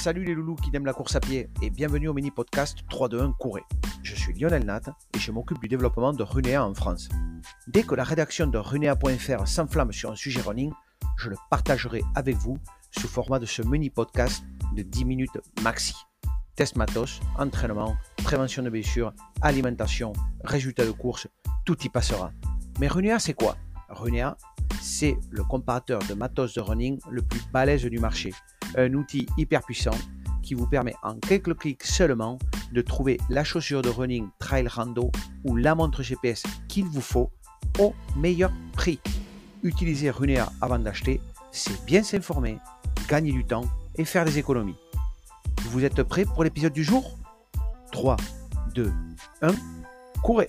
[0.00, 3.36] Salut les loulous qui aiment la course à pied et bienvenue au mini podcast 3-2-1
[3.36, 3.64] Courez.
[4.02, 4.80] Je suis Lionel Nat
[5.14, 7.10] et je m'occupe du développement de Runea en France.
[7.68, 10.72] Dès que la rédaction de runea.fr s'enflamme sur un sujet running,
[11.18, 12.56] je le partagerai avec vous
[12.98, 14.42] sous format de ce mini podcast
[14.74, 15.92] de 10 minutes maxi.
[16.56, 17.94] Test matos, entraînement,
[18.24, 19.12] prévention de blessures,
[19.42, 20.14] alimentation,
[20.44, 21.28] résultats de course,
[21.66, 22.32] tout y passera.
[22.78, 23.58] Mais Runea c'est quoi?
[23.90, 24.38] Runea,
[24.80, 28.32] c'est le comparateur de matos de running le plus balèze du marché
[28.76, 29.96] un outil hyper puissant
[30.42, 32.38] qui vous permet en quelques clics seulement
[32.72, 35.10] de trouver la chaussure de running trail rando
[35.44, 37.30] ou la montre GPS qu'il vous faut
[37.78, 39.00] au meilleur prix.
[39.62, 41.20] Utilisez Runea avant d'acheter,
[41.50, 42.58] c'est bien s'informer,
[43.08, 43.64] gagner du temps
[43.96, 44.76] et faire des économies.
[45.66, 47.18] Vous êtes prêts pour l'épisode du jour?
[47.92, 48.16] 3,
[48.74, 48.92] 2,
[49.42, 49.48] 1,
[50.22, 50.48] courez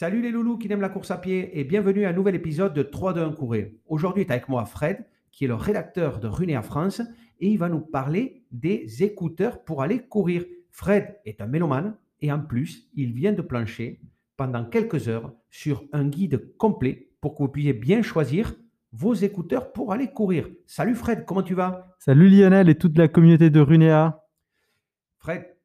[0.00, 2.72] Salut les loulous qui aiment la course à pied et bienvenue à un nouvel épisode
[2.72, 3.66] de 3 2 1 courir.
[3.88, 7.02] Aujourd'hui est avec moi Fred, qui est le rédacteur de Runea France
[7.40, 10.44] et il va nous parler des écouteurs pour aller courir.
[10.70, 14.00] Fred est un mélomane et en plus, il vient de plancher
[14.36, 18.54] pendant quelques heures sur un guide complet pour que vous puissiez bien choisir
[18.92, 20.48] vos écouteurs pour aller courir.
[20.64, 21.96] Salut Fred, comment tu vas?
[21.98, 24.24] Salut Lionel et toute la communauté de Runea.
[25.18, 25.56] Fred,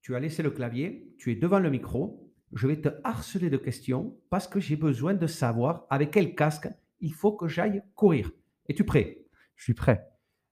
[0.00, 2.21] tu as laissé le clavier, tu es devant le micro
[2.52, 6.68] je vais te harceler de questions parce que j'ai besoin de savoir avec quel casque
[7.00, 8.30] il faut que j'aille courir.
[8.68, 9.24] Es-tu prêt?
[9.56, 10.08] Je suis prêt.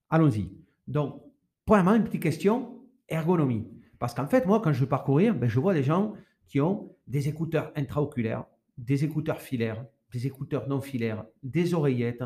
[0.09, 0.51] Allons-y.
[0.89, 1.23] Donc,
[1.65, 3.69] premièrement, une petite question, ergonomie.
[3.99, 6.15] Parce qu'en fait, moi, quand je veux parcourir, ben, je vois des gens
[6.49, 8.45] qui ont des écouteurs intraoculaires,
[8.79, 12.25] des écouteurs filaires, des écouteurs non filaires, des oreillettes,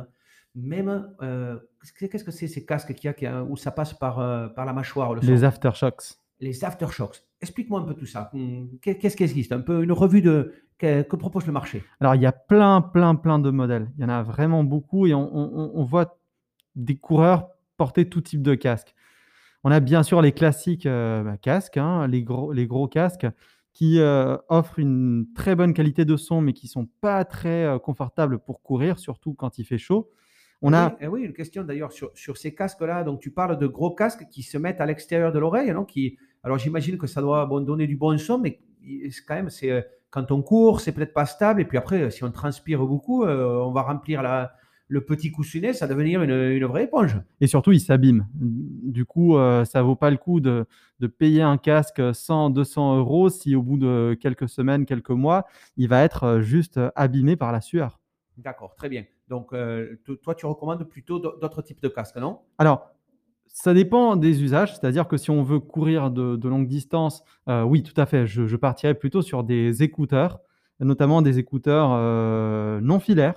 [0.54, 1.58] même, euh,
[1.98, 4.72] qu'est-ce que c'est ces casques qu'il y a, où ça passe par, euh, par la
[4.72, 6.14] mâchoire Les aftershocks.
[6.38, 7.23] Les aftershocks.
[7.44, 8.30] Explique-moi un peu tout ça.
[8.80, 9.52] Qu'est-ce qui existe?
[9.52, 13.14] Un peu une revue de que, propose le marché Alors, il y a plein, plein,
[13.16, 13.90] plein de modèles.
[13.98, 16.18] Il y en a vraiment beaucoup et on, voit
[16.74, 18.94] des coureurs porter tout type de casque.
[19.62, 23.26] On a bien sûr les classiques euh, bah, casques, hein, les, gros, les gros casques
[23.74, 27.78] qui euh, offrent une très bonne qualité de son, mais qui sont pas très euh,
[27.78, 30.10] confortables pour courir, surtout quand il fait chaud.
[30.62, 30.88] On a...
[30.88, 33.04] oui, eh oui, une question d'ailleurs sur, sur ces casques-là.
[33.04, 35.84] Donc, tu parles de gros casques qui se mettent à l'extérieur de l'oreille, non?
[35.84, 38.60] Qui, alors j'imagine que ça doit donner du bon son, mais
[39.26, 41.60] quand même, c'est euh, quand on court, c'est peut-être pas stable.
[41.60, 44.22] Et puis après, si on transpire beaucoup, euh, on va remplir
[44.86, 47.18] le petit coussinet, ça va devenir une, vraie éponge.
[47.40, 48.26] Et surtout, il s'abîme.
[48.34, 50.66] Du coup, euh, ça vaut pas le coup de,
[51.18, 55.88] payer un casque 100, 200 euros si au bout de quelques semaines, quelques mois, il
[55.88, 58.00] va être juste abîmé par la sueur.
[58.36, 59.04] D'accord, très bien.
[59.28, 59.54] Donc,
[60.22, 62.40] toi, tu recommandes plutôt d'autres types de casques, non?
[62.58, 62.93] Alors,
[63.54, 67.84] ça dépend des usages, c'est-à-dire que si on veut courir de, longue distance, euh, oui,
[67.84, 70.40] tout à fait, je, partirais plutôt sur des écouteurs,
[70.80, 73.36] notamment des écouteurs euh, non filaires,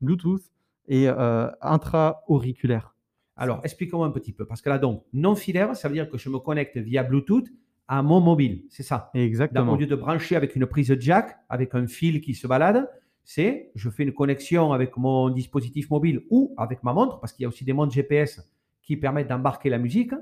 [0.00, 0.40] Bluetooth
[0.88, 2.94] et euh, intra-auriculaires.
[3.36, 6.16] Alors, expliquez-moi un petit peu, parce que là, donc, non filaire, ça veut dire que
[6.16, 7.46] je me connecte via Bluetooth
[7.88, 9.10] à mon mobile, c'est ça?
[9.12, 9.74] Exactement.
[9.74, 12.88] au lieu de brancher avec une prise jack, avec un fil qui se balade,
[13.22, 17.42] c'est je fais une connexion avec mon dispositif mobile ou avec ma montre, parce qu'il
[17.42, 18.40] y a aussi des montres GPS
[18.88, 20.12] qui permettent d'embarquer la musique.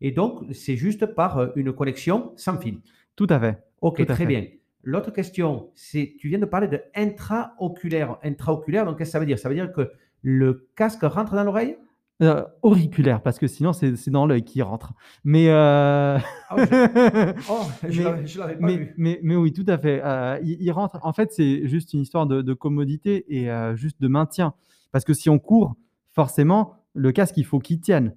[0.00, 2.80] Et donc, c'est juste par euh, une connexion sans fil.
[3.14, 3.62] Tout à fait.
[3.80, 4.44] Ok, très bien.
[4.82, 8.18] L'autre question, c'est, tu viens de parler de intraoculaire.
[8.24, 9.38] Intraoculaire, donc qu'est-ce que ça veut dire?
[9.38, 9.92] Ça veut dire que
[10.22, 11.76] le casque rentre dans l'oreille?
[12.20, 14.94] Euh, auriculaire, parce que sinon c'est dans l'œil qui rentre.
[15.22, 16.18] Mais, euh...
[16.48, 17.32] ah, je...
[17.50, 18.94] oh, je l'avais pas mais, vu.
[18.96, 20.00] Mais, mais, oui, tout à fait.
[20.02, 20.98] Euh, il, rentre.
[21.02, 24.54] En fait, c'est juste une histoire de, de commodité et juste de maintien.
[24.90, 25.76] Parce que si on court,
[26.10, 28.14] forcément, le casque, il faut qu'il tienne.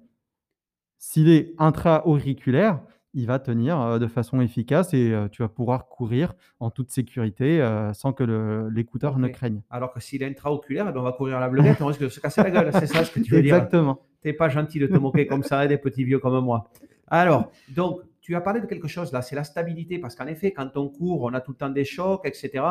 [0.98, 2.80] S'il est intra-auriculaire,
[3.14, 6.90] il va tenir euh, de façon efficace et euh, tu vas pouvoir courir en toute
[6.90, 9.62] sécurité euh, sans que l'écouteur ne craigne.
[9.70, 12.02] Alors que s'il est intraoculaire, eh ben, on va courir à la bleuette, on risque
[12.02, 12.70] de se casser la gueule.
[12.72, 14.00] C'est ça ce que tu veux dire Exactement.
[14.22, 16.70] Tu n'es pas gentil de te moquer comme ça des petits vieux comme moi.
[17.08, 18.00] Alors, donc,
[18.30, 20.88] tu as parlé de quelque chose là, c'est la stabilité, parce qu'en effet, quand on
[20.88, 22.64] court, on a tout le temps des chocs, etc.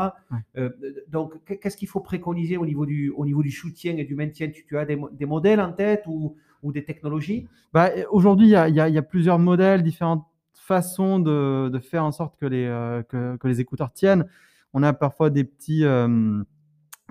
[1.09, 4.49] donc, qu'est-ce qu'il faut préconiser au niveau du, au niveau du soutien et du maintien?
[4.49, 7.47] Tu, as des modèles en tête ou ou des technologies?
[7.73, 12.65] Bah, Aujourd'hui, il y, a, plusieurs modèles, différentes façons de, faire en sorte que les,
[12.65, 14.25] euh, que, les écouteurs tiennent.
[14.73, 16.43] On a parfois des petits, euh,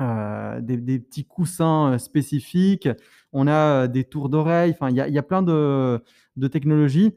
[0.00, 2.88] euh, des, petits coussins spécifiques,
[3.32, 6.00] on a des tours d'oreille, enfin, il y a, plein de,
[6.50, 7.14] technologies.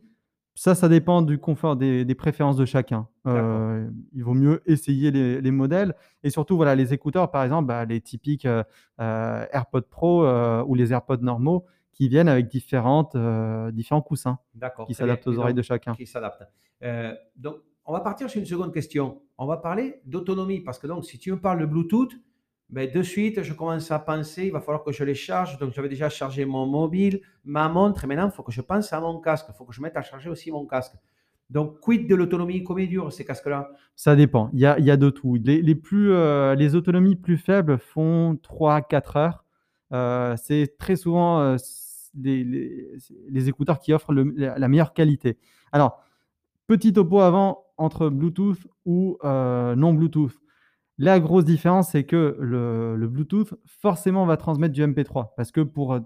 [0.53, 3.07] Ça, ça dépend du confort, des, préférences de chacun.
[3.25, 5.95] il vaut mieux essayer les, modèles.
[6.23, 8.47] Et surtout, voilà, les écouteurs, par exemple, bah, les typiques
[8.97, 10.25] AirPods Pro
[10.63, 11.65] ou les AirPods normaux,
[12.01, 14.39] qui viennent avec différentes, euh, différents coussins
[14.87, 15.93] qui s'adaptent aux oreilles de chacun.
[15.93, 16.47] Qui s'adaptent.
[16.83, 19.21] Euh, donc, on va partir sur une seconde question.
[19.37, 22.13] On va parler d'autonomie parce que donc, si tu me parles de Bluetooth,
[22.71, 25.57] ben, de suite, je commence à penser, il va falloir que je les charge.
[25.57, 29.01] Donc, j'avais déjà chargé mon mobile, ma montre, maintenant, il faut que je pense à
[29.01, 29.47] mon casque.
[29.49, 30.93] Il faut que je mette à charger aussi mon casque.
[31.49, 33.69] Donc, quid de l'autonomie Combien durent ces casques-là?
[33.97, 34.49] Ça dépend.
[34.53, 35.37] Il y a, y de tout.
[35.43, 39.45] Les, plus, euh, les autonomies plus faibles font 3-4 heures.
[39.91, 41.57] Euh, c'est très souvent euh,
[42.15, 45.37] les, écouteurs qui offrent la, meilleure qualité.
[45.73, 46.01] Alors,
[46.67, 50.40] petit topo avant entre Bluetooth ou non Bluetooth.
[51.01, 55.29] La grosse différence, c'est que le, Bluetooth, forcément, va transmettre du MP3.
[55.35, 55.97] Parce que pour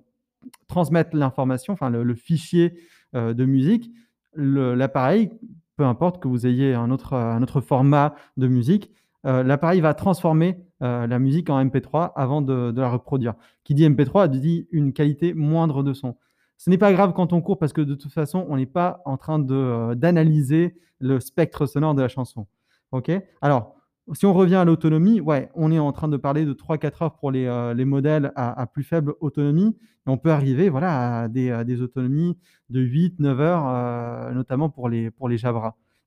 [0.70, 2.78] transmettre l'information, enfin le, fichier
[3.14, 3.92] de musique,
[4.36, 5.32] l'appareil,
[5.76, 8.90] peu importe que vous ayez un autre, un autre format de musique,
[9.26, 13.34] euh, l'appareil va transformer euh, la musique en MP3 avant de, la reproduire.
[13.64, 16.16] Qui dit MP3 dit une qualité moindre de son.
[16.58, 19.02] Ce n'est pas grave quand on court parce que de toute façon, on n'est pas
[19.06, 22.48] en train euh, d'analyser le spectre sonore de la chanson.
[22.92, 23.12] Ok?
[23.42, 23.76] Alors,
[24.14, 27.16] si on revient à l'autonomie, ouais, on est en train de parler de 3-4 heures
[27.16, 29.76] pour les, modèles à, plus faible autonomie.
[30.06, 32.38] On peut arriver voilà, à, des, autonomies
[32.70, 35.38] de 8-9 heures, notamment pour les, pour les.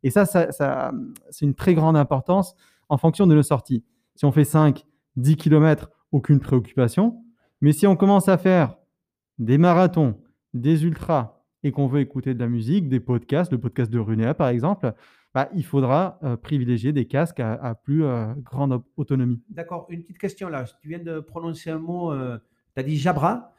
[0.05, 0.93] Et ça, ça
[1.31, 2.55] c'est une très grande importance
[2.89, 3.85] en fonction de nos sorties.
[4.15, 4.85] Si on fait 5,
[5.17, 7.23] 10 km, aucune préoccupation.
[7.61, 8.77] Mais si on commence à faire
[9.39, 10.21] des marathons,
[10.55, 14.35] des ultras, et qu'on veut écouter de la musique, des podcasts, le podcast de Runea
[14.35, 14.95] par exemple,
[15.35, 19.41] bah, il faudra euh, privilégier des casques à, plus euh, grande autonomie.
[19.51, 19.87] D'accord.
[19.89, 20.65] Une petite question là.
[20.81, 22.39] Tu viens de prononcer un mot, euh,
[22.75, 23.55] tu as dit Jabra.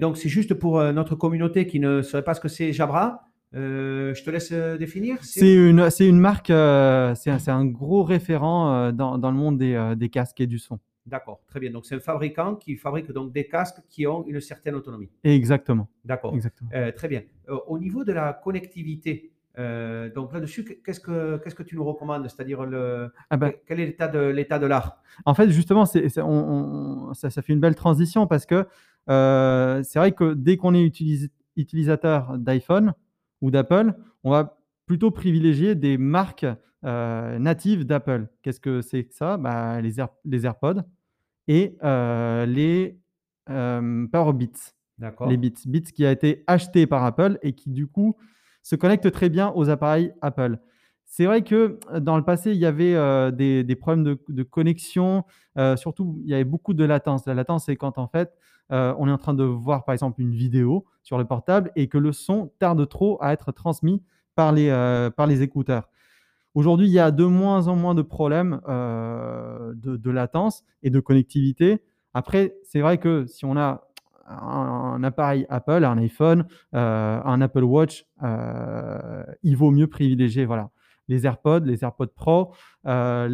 [0.00, 3.24] donc c'est juste pour notre communauté qui ne saurait pas ce que c'est Jabra.
[3.54, 5.18] Euh, je te laisse euh, définir.
[5.22, 9.94] C'est une, une marque, euh, c'est un, un, gros référent dans, dans, le monde des,
[9.96, 10.80] des, casques et du son.
[11.06, 11.70] D'accord, très bien.
[11.70, 15.10] Donc c'est un fabricant qui fabrique donc des casques qui ont une certaine autonomie.
[15.22, 15.88] Exactement.
[16.04, 16.34] D'accord.
[16.34, 16.70] Exactement.
[16.96, 17.22] très bien.
[17.68, 22.28] au niveau de la connectivité, donc là-dessus, qu'est-ce que qu'est-ce que tu nous recommandes?
[22.28, 25.02] C'est-à-dire le ah ben quel est l'état de l'état de l'art?
[25.24, 28.66] En fait, justement, c'est, on, ça, ça, fait une belle transition parce que
[29.06, 30.84] c'est vrai que dès qu'on est
[31.56, 32.94] utilisateur d'iPhone,
[33.44, 36.46] ou d'Apple, on va plutôt privilégier des marques
[36.84, 38.28] euh, natives d'Apple.
[38.42, 39.36] Qu'est-ce que c'est que ça?
[39.36, 40.80] Bah, les, les, AirPods
[41.46, 42.98] et euh, les
[43.50, 44.72] euh, Powerbeats.
[45.28, 45.66] Les Beats.
[45.66, 48.16] Beats qui a été acheté par Apple et qui du coup
[48.64, 50.58] se connecte très bien aux appareils Apple.
[51.04, 52.94] C'est vrai que dans le passé, il y avait
[53.30, 55.22] des, problèmes de, connexion.
[55.76, 57.24] surtout, il y avait beaucoup de latence.
[57.26, 58.32] La latence, c'est quand en fait,
[58.70, 61.98] on est en train de voir par exemple une vidéo sur le portable et que
[61.98, 64.02] le son tarde trop à être transmis
[64.34, 65.88] par les, euh, par les écouteurs.
[66.54, 71.00] Aujourd'hui, il y a de moins en moins de problèmes euh, de, latence et de
[71.00, 71.82] connectivité.
[72.14, 73.88] Après, c'est vrai que si on a
[74.26, 78.06] un, appareil Apple, un iPhone, euh, un Apple Watch,
[79.42, 80.70] il vaut mieux privilégier voilà,
[81.08, 82.54] les AirPods, les AirPods Pro,
[82.84, 83.28] les,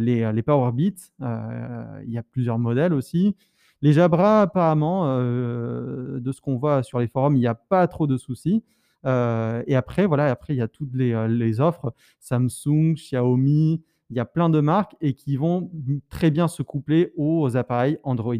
[0.00, 1.10] les, les Powerbeats.
[1.20, 3.36] il y a plusieurs modèles aussi.
[3.82, 7.86] Les Jabra, apparemment, euh, de ce qu'on voit sur les forums, il n'y a pas
[7.86, 8.64] trop de soucis.
[9.04, 13.82] Euh, et après, voilà, après, il y a toutes les, euh, les, offres Samsung, Xiaomi,
[14.10, 15.70] il y a plein de marques et qui vont
[16.08, 18.34] très bien se coupler aux appareils Android.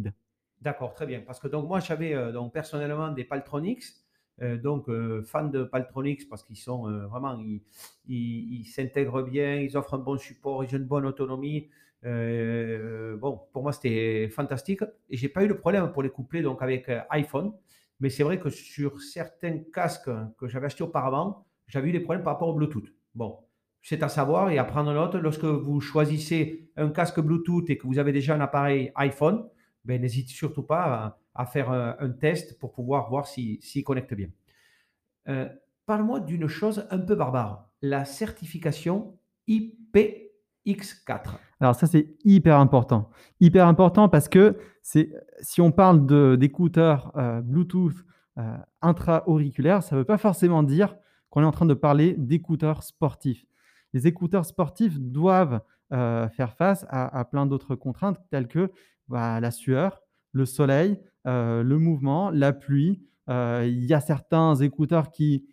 [0.61, 1.21] D'accord, très bien.
[1.21, 3.83] Parce que donc moi, j'avais donc personnellement des Paltronics.
[4.41, 4.89] donc,
[5.25, 7.39] fan de Paltronics parce qu'ils sont vraiment,
[8.07, 11.69] ils s'intègrent bien, ils offrent un bon support, ils ont une bonne autonomie.
[12.05, 14.81] Euh, bon, pour moi, c'était fantastique.
[15.09, 17.53] Et j'ai pas eu de problème pour les coupler donc avec euh, iPhone.
[17.99, 22.23] Mais c'est vrai que sur certains casques que j'avais achetés auparavant, j'avais eu des problèmes
[22.23, 22.93] par rapport au Bluetooth.
[23.15, 23.39] Bon,
[23.81, 25.15] c'est à savoir et à prendre note.
[25.15, 29.47] Lorsque vous choisissez un casque Bluetooth et que vous avez déjà un appareil iPhone,
[29.87, 34.27] ben, n'hésitez surtout pas à, faire un, test pour pouvoir voir s'il si, connecte bien.
[35.29, 35.47] Euh,
[35.85, 39.17] parle-moi d'une chose un peu barbare, la certification
[39.47, 39.97] IP
[40.65, 41.37] X4.
[41.61, 43.09] Alors ça, c'est hyper important.
[43.39, 47.95] Hyper important parce que si on parle d'écouteurs euh, Bluetooth
[48.37, 50.97] euh, intra-auriculaires, ça ne veut pas forcément dire
[51.29, 53.45] qu'on est en train de parler d'écouteurs sportifs.
[53.93, 55.61] Les écouteurs sportifs doivent
[55.93, 58.69] euh, faire face à, plein d'autres contraintes telles que
[59.09, 63.01] bah, la sueur, le soleil, le mouvement, la pluie.
[63.27, 65.45] Il y a certains écouteurs qui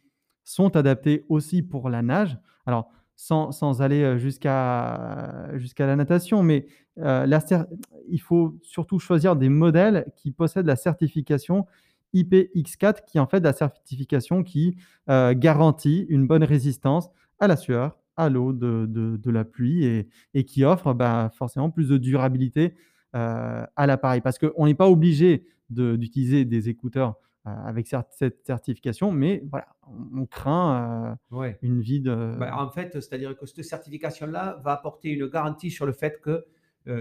[0.44, 2.38] sont adaptés aussi pour la nage.
[2.66, 10.30] Alors, sans, aller jusqu'à jusqu'à la natation, mais il faut surtout choisir des modèles qui
[10.30, 11.66] possèdent la certification
[12.14, 14.76] IPX4, qui est en fait la certification qui
[15.08, 20.44] garantit une bonne résistance à la sueur, à l'eau de, de, la pluie et, et
[20.44, 22.74] qui offre bah, forcément plus de durabilité
[23.14, 24.20] à l'appareil.
[24.20, 29.68] Parce qu'on n'est pas obligé d'utiliser des écouteurs avec cette certification, mais voilà,
[30.14, 31.18] on, craint
[31.62, 32.34] une vie de.
[32.38, 36.46] Bah, en fait, c'est-à-dire que cette certification-là va apporter une garantie sur le fait que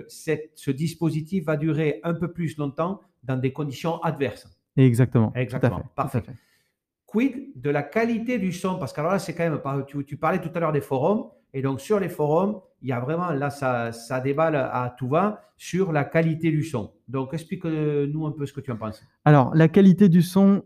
[0.07, 4.47] ce dispositif va durer un peu plus longtemps dans des conditions adverses.
[4.75, 5.31] Exactement.
[5.35, 5.83] Exactement.
[5.95, 6.23] Parfait.
[7.13, 8.79] Quid de la qualité du son?
[8.79, 9.85] Parce que alors là, c'est quand même.
[9.85, 11.29] Tu, parlais tout à l'heure des forums.
[11.53, 15.41] Et donc, sur les forums, il y a vraiment, là, ça, déballe à tout va
[15.55, 16.91] sur la qualité du son.
[17.07, 19.03] Donc, explique-nous un peu ce que tu en penses.
[19.25, 20.63] Alors, la qualité du son,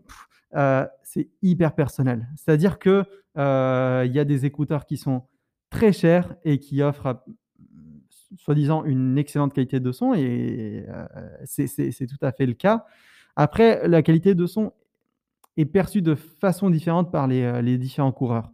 [0.56, 2.26] euh, c'est hyper personnel.
[2.36, 3.04] C'est-à-dire que
[3.36, 5.24] euh, y a des écouteurs qui sont
[5.68, 7.22] très chers et qui offrent,
[8.38, 11.06] soi-disant, une excellente qualité de son, et euh,
[11.44, 12.86] c'est tout à fait le cas.
[13.36, 14.72] Après, la qualité de son
[15.58, 18.52] est perçue de façon différente par les, les différents coureurs.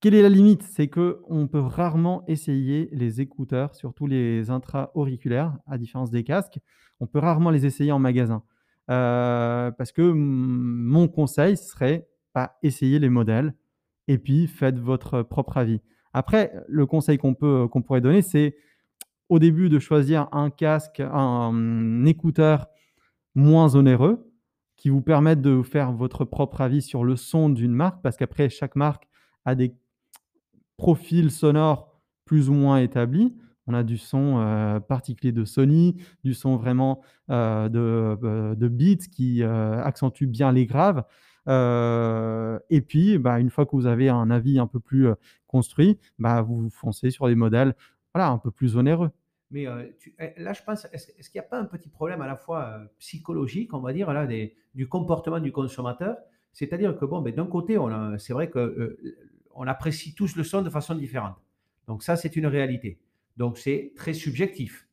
[0.00, 0.62] Quelle est la limite?
[0.62, 6.58] C'est qu'on peut rarement essayer les écouteurs, surtout les intra-auriculaires, à différence des casques.
[7.00, 8.42] On peut rarement les essayer en magasin.
[8.90, 13.54] Euh, parce que mon conseil serait pas essayer les modèles
[14.08, 15.80] et puis faites votre propre avis.
[16.12, 18.56] Après, le conseil qu'on peut qu'on pourrait donner, c'est
[19.28, 22.68] au début de choisir un casque, un écouteur
[23.34, 24.29] moins onéreux
[24.80, 28.48] qui vous permette de faire votre propre avis sur le son d'une marque, parce qu'après,
[28.48, 29.06] chaque marque
[29.44, 29.74] a des
[30.78, 33.36] profil sonore plus ou moins établi.
[33.66, 37.78] On a du son euh, particulier de Sony, du son vraiment euh, de,
[38.24, 41.04] euh, de, beats qui accentue bien les graves.
[41.46, 45.08] et puis, bah, une fois que vous avez un avis un peu plus
[45.46, 47.74] construit, bah, vous foncez sur des modèles
[48.14, 49.10] un peu plus onéreux.
[49.50, 49.66] Mais
[50.18, 52.80] eh, là, je pense, est-ce, qu'il n'y a pas un petit problème à la fois
[52.98, 54.26] psychologique, on va dire, là,
[54.74, 56.16] du comportement du consommateur?
[56.52, 58.96] C'est-à-dire que, bon, ben, d'un côté, on c'est vrai que
[59.54, 61.36] on apprécie tous le son de façon différente.
[61.86, 63.00] Donc ça, c'est une réalité.
[63.36, 64.86] Donc c'est très subjectif.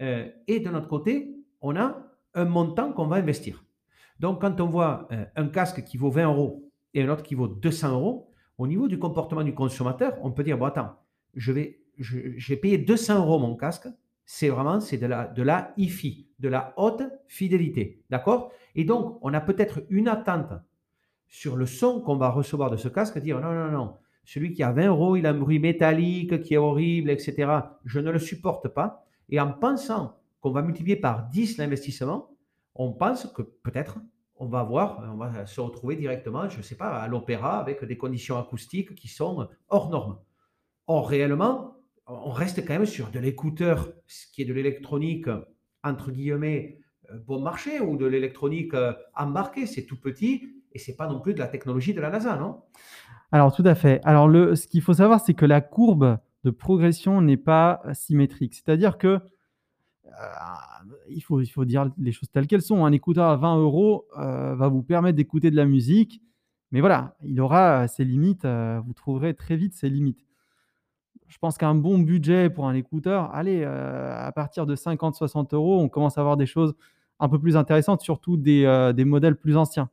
[0.00, 3.64] Euh, et de notre côté, on a un montant qu'on va investir.
[4.20, 7.34] Donc quand on voit euh, un casque qui vaut 20 euros et un autre qui
[7.34, 10.96] vaut 200 euros, au niveau du comportement du consommateur, on peut dire, bon attends,
[11.34, 13.88] je vais, j'ai payé 200 euros mon casque,
[14.24, 18.02] c'est vraiment c'est de la, de la hi de la haute fidélité.
[18.10, 18.52] D'accord?
[18.74, 20.52] Et donc, on a peut-être une attente
[21.28, 24.62] sur le son qu'on va recevoir de ce casque, dire non, non, non, celui qui
[24.62, 27.52] a 20 euros, il a un bruit métallique qui est horrible, etc.
[27.84, 29.04] Je ne le supporte pas.
[29.28, 32.30] Et en pensant qu'on va multiplier par 10 l'investissement,
[32.74, 33.98] on pense que peut-être
[34.36, 37.84] on va voir, on va se retrouver directement, je ne sais pas, à l'opéra avec
[37.84, 40.18] des conditions acoustiques qui sont hors normes.
[40.86, 41.73] Or, réellement,
[42.06, 45.28] on reste quand même sur de l'écouteur, ce qui est de l'électronique,
[45.82, 46.78] entre guillemets,
[47.10, 49.66] euh, bon marché, ou de l'électronique euh, embarquée.
[49.66, 52.62] C'est tout petit et c'est pas non plus de la technologie de la NASA, non?
[53.32, 54.00] Alors tout à fait.
[54.04, 58.54] Alors ce qu'il faut savoir, c'est que la courbe de progression n'est pas symétrique.
[58.54, 59.18] C'est-à-dire que
[60.06, 60.10] euh,
[61.08, 62.84] il, faut, dire les choses telles qu'elles sont.
[62.84, 66.22] Un écouteur à 20 euros va vous permettre d'écouter de la musique,
[66.70, 68.46] mais voilà, il aura ses limites.
[68.46, 70.24] Vous trouverez très vite ses limites.
[71.28, 75.88] Je pense qu'un bon budget pour un écouteur, allez, à partir de 50-60 euros, on
[75.88, 76.74] commence à avoir des choses
[77.18, 79.90] un peu plus intéressantes, surtout des, des modèles plus anciens.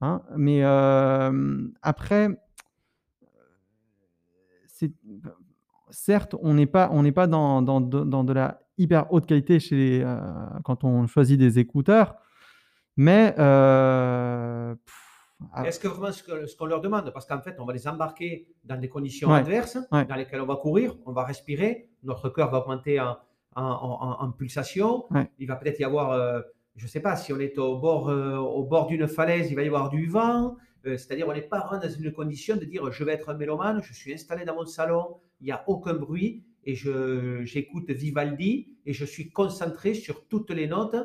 [0.00, 0.22] Hein.
[0.36, 0.62] Mais
[1.82, 2.30] après,
[5.90, 10.02] certes, on n'est pas, on pas dans, dans, dans, de la hyper haute qualité chez
[10.04, 10.16] euh,
[10.64, 12.16] quand on choisit des écouteurs,
[12.96, 14.74] mais euh,
[15.64, 18.78] est-ce que vraiment ce qu'on leur demande, parce qu'en fait, on va les embarquer dans
[18.78, 23.00] des conditions adverses, dans lesquelles on va courir, on va respirer, notre cœur va augmenter
[23.00, 23.16] en,
[23.56, 25.04] en, pulsation,
[25.38, 26.40] il va peut-être y avoir, euh,
[26.76, 29.62] je ne sais pas, si on est au bord, au bord d'une falaise, il va
[29.62, 30.56] y avoir du vent,
[30.86, 33.82] euh, c'est-à-dire, on n'est pas dans une condition de dire je vais être un mélomane,
[33.82, 38.92] je suis installé dans mon salon, il n'y a aucun bruit et j'écoute Vivaldi et
[38.92, 40.96] je suis concentré sur toutes les notes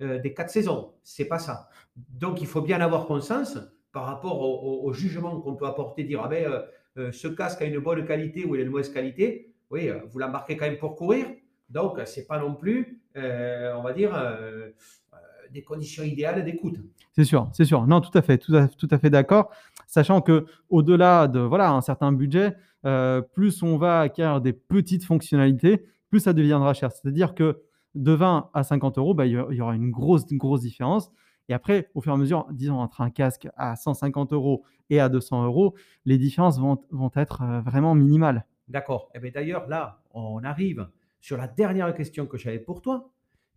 [0.00, 0.94] euh, des quatre saisons.
[1.02, 1.68] C'est pas ça.
[1.96, 3.58] Donc, il faut bien avoir conscience
[3.94, 6.62] par rapport au, jugement qu'on peut apporter, dire ah ben,
[6.98, 9.54] euh, ce casque a une bonne qualité ou il a une mauvaise qualité.
[9.70, 11.26] Oui, vous l'embarquez quand même pour courir.
[11.70, 14.12] Donc, c'est pas non plus, on va dire,
[15.54, 16.76] des conditions idéales d'écoute.
[17.12, 17.86] C'est sûr, c'est sûr.
[17.86, 19.50] Non, tout à fait, tout à, tout à fait d'accord.
[19.86, 25.04] Sachant que au-delà de voilà un certain budget, euh, plus on va acquérir des petites
[25.04, 26.90] fonctionnalités, plus ça deviendra cher.
[26.90, 27.62] C'est-à-dire que
[27.94, 31.12] de 20 à 50 euros, bah, il y aura une grosse, grosse différence.
[31.48, 35.00] Et après, au fur et à mesure, disons entre un casque à 150 euros et
[35.00, 35.74] à 200 euros,
[36.04, 36.78] les différences vont,
[37.16, 38.46] être euh, vraiment minimales.
[38.68, 39.10] D'accord.
[39.14, 40.88] Et eh d'ailleurs, là, on arrive
[41.20, 43.10] sur la dernière question que j'avais pour toi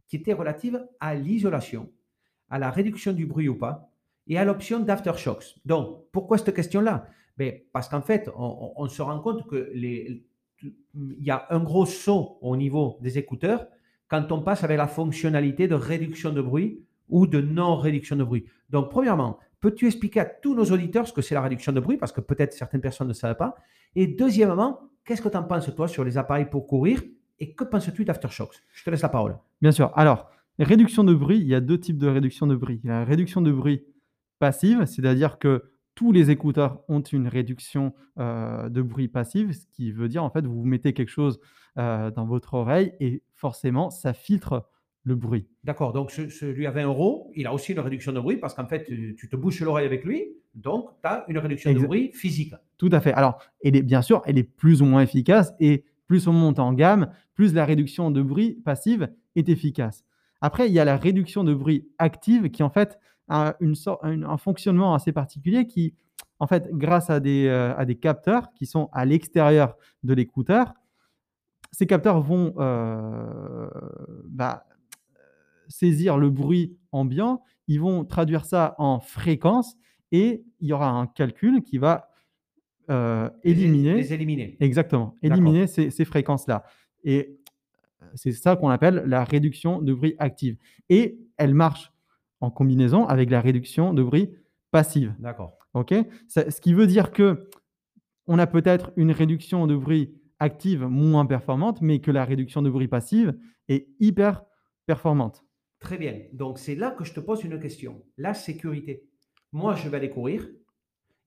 [0.08, 1.92] qui était relative à l'isolation,
[2.50, 3.92] à la réduction du bruit ou pas,
[4.28, 5.56] et à l'option d'aftershocks.
[5.66, 7.08] Donc, pourquoi cette question-là?
[7.38, 10.24] Ben, Parce qu'en fait, on, se rend compte que il
[10.94, 13.68] y a un gros saut au niveau des écouteurs
[14.08, 18.46] quand on passe avec la fonctionnalité de réduction de bruit ou de non-réduction de bruit.
[18.70, 21.98] Donc, premièrement, peux-tu expliquer à tous nos auditeurs ce que c'est la réduction de bruit,
[21.98, 23.56] parce que peut-être certaines personnes ne savent pas.
[23.96, 27.02] Et deuxièmement, qu'est-ce que tu en penses, toi, sur les appareils pour courir?
[27.40, 28.62] Et que penses-tu d'Aftershocks?
[28.74, 29.38] Je te laisse la parole.
[29.62, 29.92] Bien sûr.
[29.96, 32.80] Alors, réduction de bruit, il y a deux types de réduction de bruit.
[32.84, 33.84] Il y a la réduction de bruit
[34.40, 35.64] passive, c'est-à-dire que
[35.98, 40.30] tous les écouteurs ont une réduction euh, de bruit passive, ce qui veut dire en
[40.30, 41.40] fait vous mettez quelque chose
[41.80, 44.70] euh, dans votre oreille et forcément ça filtre
[45.08, 45.48] le bruit.
[45.64, 48.68] D'accord, donc celui à 20 euros, il a aussi une réduction de bruit parce qu'en
[48.68, 52.54] fait tu te bouches l'oreille avec lui, donc tu as une réduction de bruit physique.
[52.78, 53.14] Tout à fait.
[53.14, 56.60] Alors, elle est, bien sûr, elle est plus ou moins efficace et plus on monte
[56.60, 60.04] en gamme, plus la réduction de bruit passive est efficace.
[60.42, 63.00] Après, il y a la réduction de bruit active qui en fait
[63.30, 63.76] une
[64.26, 65.96] un fonctionnement assez particulier qui,
[66.40, 70.74] en fait, grâce à des, euh, à des capteurs qui sont à l'extérieur de l'écouteur,
[71.72, 73.70] ces capteurs vont euh,
[74.26, 74.67] bah,
[75.68, 79.76] saisir le bruit ambiant, ils vont traduire ça en fréquence
[80.12, 82.10] et il y aura un calcul qui va
[82.90, 83.96] euh, éliminer.
[83.96, 84.58] Les éliminer.
[84.60, 86.64] Exactement, éliminer ces, ces fréquences-là.
[87.04, 87.38] Et
[88.16, 90.58] c'est ça qu'on appelle la réduction de bruit active.
[90.90, 91.92] Et elle marche
[92.40, 94.30] en combinaison avec la réduction de bruit
[94.72, 95.14] passive.
[95.20, 95.58] D'accord.
[95.74, 95.94] OK?
[96.28, 97.50] Ce qui veut dire que
[98.28, 102.70] on a peut-être une réduction de bruit active moins performante, mais que la réduction de
[102.70, 103.38] bruit passive
[103.70, 104.44] est hyper
[104.86, 105.44] performante.
[105.80, 106.22] Très bien.
[106.34, 108.04] Donc, c'est là que je te pose une question.
[108.18, 109.08] La sécurité.
[109.52, 110.48] Moi, je vais aller courir.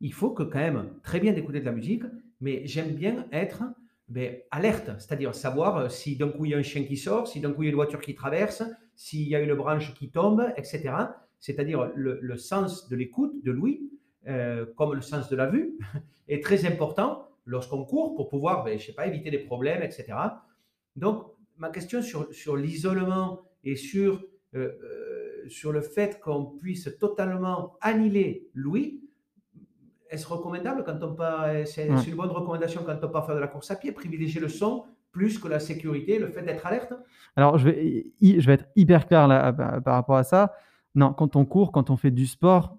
[0.00, 2.04] Il faut que quand même, très bien d'écouter de la musique,
[2.40, 3.62] mais j'aime bien être
[4.08, 7.28] ben, alerte, c'est-à-dire savoir euh, si d'un coup il y a un chien qui sort,
[7.28, 8.62] si d'un coup il y a une voiture qui traverse,
[8.96, 10.92] s'il y a une branche qui tombe, etc.
[11.38, 13.88] C'est-à-dire le, sens de l'écoute de Louis,
[14.26, 15.78] euh, comme le sens de la vue,
[16.28, 20.06] est très important lorsqu'on court pour pouvoir, ben, je sais pas, éviter des problèmes, etc.
[20.96, 21.24] Donc,
[21.56, 24.22] ma question sur l'isolement et sur,
[24.54, 24.72] euh,
[25.48, 29.00] sur le fait qu'on puisse totalement annihiler Louis,
[30.10, 33.46] est-ce recommandable quand on pas, c'est une bonne recommandation quand on part faire de la
[33.46, 36.92] course à pied, privilégier le son plus que la sécurité, le fait d'être alerte?
[37.36, 40.52] Alors, je vais, je vais être hyper clair là, par rapport à ça.
[40.94, 42.76] Non, quand on court, quand on fait du sport,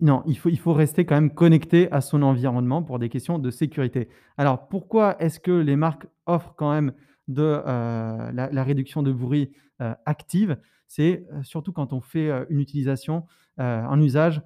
[0.00, 3.38] non, il faut, il faut rester quand même connecté à son environnement pour des questions
[3.38, 4.08] de sécurité.
[4.38, 6.92] Alors, pourquoi est-ce que les marques offrent quand même
[7.30, 12.60] de euh, la, réduction de bruit euh, active C'est euh, surtout quand on fait une
[12.60, 13.26] utilisation
[13.62, 14.40] un usage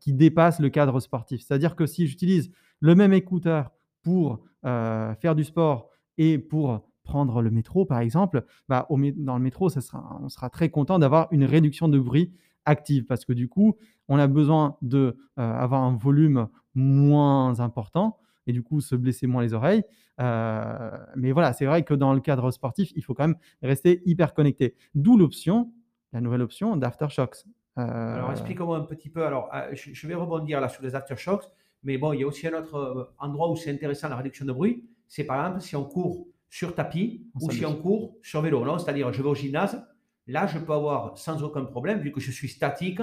[0.00, 1.42] qui dépasse le cadre sportif.
[1.42, 7.50] C'est-à-dire que si j'utilise le même écouteur pour faire du sport et pour prendre le
[7.50, 11.98] métro, par exemple, bah, dans le métro, on sera très content d'avoir une réduction de
[11.98, 12.32] bruit
[12.64, 13.76] active parce que du coup,
[14.08, 19.54] on a besoin d'avoir un volume moins important et du coup se blesser moins les
[19.54, 19.84] oreilles.
[20.18, 24.34] mais voilà, c'est vrai que dans le cadre sportif, il faut quand même rester hyper
[24.34, 24.74] connecté.
[24.94, 25.72] D'où l'option,
[26.12, 27.44] la nouvelle option d'Aftershocks.
[27.76, 29.24] Alors, euh, explique-moi un petit peu.
[29.24, 31.44] Alors, ah, je, vais rebondir là sur les aftershocks,
[31.82, 34.44] mais bon, il y a aussi un autre euh, endroit où c'est intéressant la réduction
[34.44, 34.84] de bruit.
[35.08, 38.78] C'est par exemple si on court sur tapis ou si on court sur vélo.
[38.78, 39.82] C'est-à-dire, je vais au gymnase,
[40.26, 43.00] là, je peux avoir sans aucun problème, vu que je suis statique,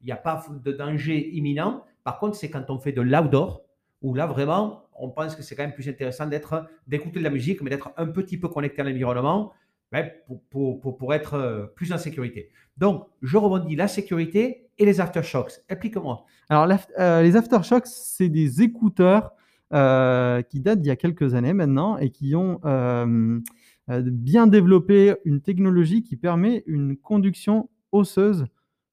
[0.00, 1.84] il n'y a pas de danger imminent.
[2.04, 3.62] Par contre, c'est quand on fait de l'outdoor,
[4.02, 7.30] où là, vraiment, on pense que c'est quand même plus intéressant d'être, d'écouter de la
[7.30, 9.52] musique, mais d'être un petit peu connecté à l'environnement
[9.92, 10.08] ben,
[10.50, 12.50] pour, pour, être euh, plus en sécurité.
[12.76, 15.52] Donc, je rebondis la sécurité et les aftershocks.
[15.68, 16.24] Explique-moi.
[16.48, 19.32] Alors, euh, les aftershocks, c'est des écouteurs
[19.72, 22.60] euh, qui datent d'il y a quelques années maintenant et qui ont
[23.88, 28.46] bien développé une technologie qui permet une conduction osseuse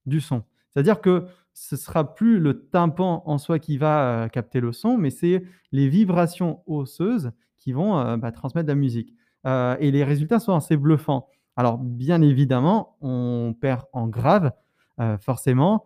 [0.08, 0.44] du son.
[0.74, 1.26] C'est-à-dire que
[1.60, 5.90] ce sera plus le tympan en soi qui va capter le son, mais c'est les
[5.90, 9.16] vibrations osseuses qui vont bah, transmettre la musique.
[9.48, 11.30] Euh, et les résultats sont assez bluffants.
[11.56, 14.52] Alors, bien évidemment, on perd en grave,
[15.00, 15.86] euh, forcément.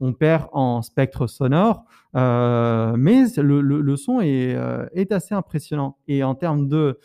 [0.00, 1.84] On perd en spectre sonore,
[2.16, 5.98] euh, mais le, son est, assez impressionnant.
[6.08, 6.98] Et en termes de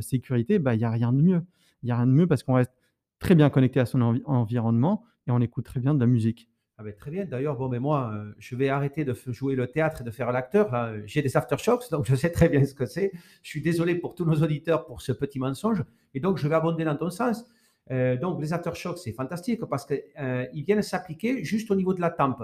[0.00, 1.42] sécurité, bah, il n'y a rien de mieux.
[1.82, 2.72] Il n'y a rien de mieux parce qu'on reste
[3.18, 6.48] très bien connecté à son environnement et on écoute très bien de la musique.
[6.76, 7.24] Ah ben, très bien.
[7.24, 10.32] D'ailleurs, bon, mais moi, euh, je vais arrêter de jouer le théâtre et de faire
[10.32, 10.72] l'acteur.
[11.06, 13.12] J'ai des aftershocks, donc je sais très bien ce que c'est.
[13.42, 15.84] Je suis désolé pour tous nos auditeurs pour ce petit mensonge.
[16.14, 17.44] Et donc, je vais abonder dans ton sens.
[17.90, 22.00] Euh, donc, les aftershocks, c'est fantastique parce qu'ils euh, viennent s'appliquer juste au niveau de
[22.00, 22.42] la tempe.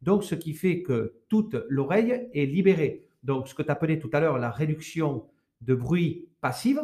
[0.00, 3.06] Donc, ce qui fait que toute l'oreille est libérée.
[3.22, 5.26] Donc, ce que tu appelais tout à l'heure la réduction
[5.60, 6.80] de bruit passive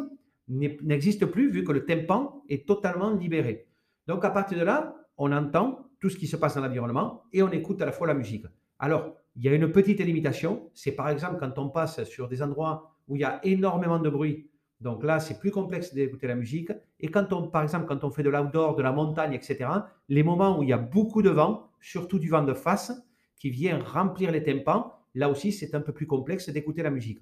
[0.47, 3.67] n'existe plus vu que le tympan est totalement libéré.
[4.07, 7.43] Donc, à partir de là, on entend tout ce qui se passe dans l'environnement et
[7.43, 8.45] on écoute à la fois la musique.
[8.79, 12.41] Alors, il y a une petite limitation, c'est par exemple quand on passe sur des
[12.41, 16.35] endroits où il y a énormément de bruit, Donc là, c'est plus complexe d'écouter la
[16.35, 16.71] musique.
[16.99, 19.69] Et quand on, par exemple, quand on fait de l'outdoor, de la montagne, etc.,
[20.07, 22.93] les moments où il y a beaucoup de vent, surtout du vent de face,
[23.35, 27.19] qui vient remplir les tympans, là aussi, c'est un peu plus complexe d'écouter la musique.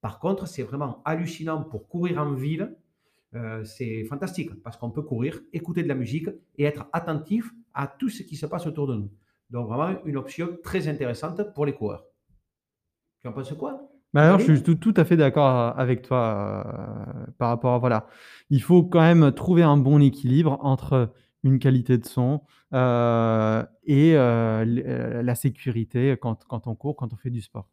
[0.00, 2.76] Par contre, c'est vraiment hallucinant pour courir en ville.
[3.36, 7.86] Euh, c'est fantastique parce qu'on peut courir, écouter de la musique et être attentif à
[7.86, 9.10] tout ce qui se passe autour de nous.
[9.50, 12.04] Donc vraiment une option très intéressante pour les coureurs.
[13.20, 13.88] Tu en penses quoi?
[14.12, 17.78] Bah alors, je suis tout, à fait d'accord euh, avec toi euh, par rapport à
[17.78, 18.08] voilà.
[18.48, 21.12] Il faut quand même trouver un bon équilibre entre
[21.44, 22.40] une qualité de son
[22.72, 27.68] et la sécurité quand, quand on court, quand on fait du sport.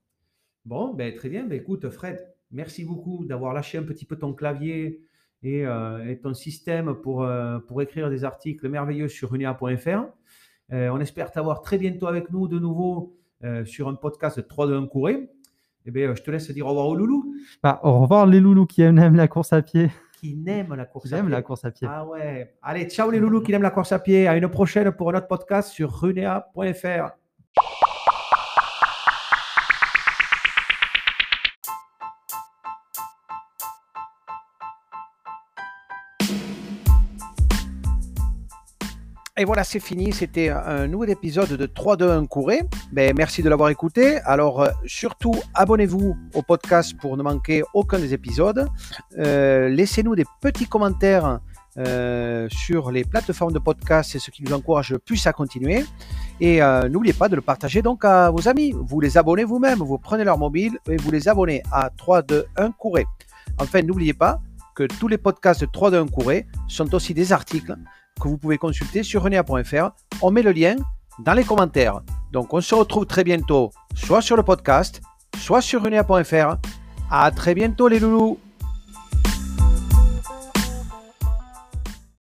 [0.66, 1.46] Bon, ben, très bien.
[1.46, 2.20] Ben, écoute, Fred,
[2.52, 5.02] merci beaucoup d'avoir lâché un petit peu ton clavier
[5.44, 10.06] et, euh, ton système pour, euh, pour écrire des articles merveilleux sur runea.fr.
[10.74, 13.14] Euh, on espère t'avoir très bientôt avec nous de nouveau
[13.66, 15.30] sur un podcast de 3 de 1 couré.
[15.86, 17.36] Eh bien, je te laisse dire au revoir aux loulous.
[17.62, 19.92] Bah, au revoir les loulous qui aiment la course à pied.
[20.20, 21.30] Qui n'aiment la course à pied.
[21.30, 21.88] la course à pied.
[21.90, 22.56] Ah ouais.
[22.64, 24.28] Allez, ciao les loulous qui aiment la course à pied.
[24.28, 27.12] À une prochaine pour un autre podcast sur runea.fr.
[39.40, 40.12] Et voilà, c'est fini.
[40.14, 42.64] C'était un nouvel épisode de 3-2-1 Couré.
[42.92, 44.18] Ben, merci de l'avoir écouté.
[44.26, 48.68] Alors, euh, surtout, abonnez-vous au podcast pour ne manquer aucun des épisodes.
[49.20, 51.40] Euh, laissez-nous des petits commentaires
[51.78, 54.10] euh, sur les plateformes de podcast.
[54.12, 55.86] C'est ce qui nous encourage le plus à continuer.
[56.40, 58.74] Et n'oubliez pas de le partager donc à vos amis.
[58.76, 59.80] Vous les abonnez vous-même.
[59.80, 63.06] Vous prenez leur mobile et vous les abonnez à 3-2-1 Couré.
[63.60, 64.40] Enfin, n'oubliez pas
[64.74, 67.76] que tous les podcasts de 3-2-1 Couré sont aussi des articles
[68.20, 69.90] que vous pouvez consulter sur renea.fr.
[70.22, 70.76] On met le lien
[71.20, 72.02] dans les commentaires.
[72.32, 75.02] Donc on se retrouve très bientôt, soit sur le podcast,
[75.38, 76.58] soit sur renea.fr.
[77.10, 78.38] À très bientôt les loulous